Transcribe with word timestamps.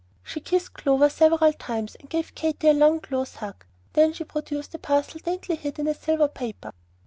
She 0.23 0.39
kissed 0.39 0.73
Clover 0.73 1.09
several 1.09 1.53
times, 1.53 1.93
and 1.99 2.09
gave 2.09 2.33
Katy 2.33 2.69
a 2.69 2.73
long, 2.73 3.01
close 3.01 3.35
hug; 3.35 3.63
then 3.93 4.13
she 4.13 4.23
produced 4.23 4.73
a 4.73 4.79
parcel 4.79 5.21
daintily 5.23 5.57
hid 5.57 5.77
in 5.77 5.93
silver 5.93 6.27
paper. 6.27 6.73